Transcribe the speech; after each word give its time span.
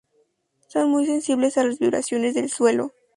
Son 0.67 0.89
muy 0.89 1.05
sensibles 1.05 1.59
a 1.59 1.63
las 1.63 1.77
vibraciones 1.77 2.33
del 2.33 2.49
suelo. 2.49 2.91